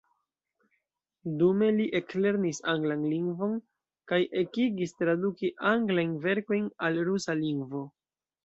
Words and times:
Dume 1.41 1.67
li 1.75 1.85
eklernis 1.99 2.61
anglan 2.73 3.05
lingvon 3.11 3.53
kaj 4.13 4.19
ekigis 4.43 4.97
traduki 5.03 5.53
anglajn 5.75 6.19
verkojn 6.27 6.67
al 6.89 7.03
rusa 7.11 7.39
lingvo. 7.45 7.85